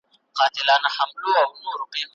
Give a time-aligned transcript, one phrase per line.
[0.13, 1.09] زه به کابل ته لاړشم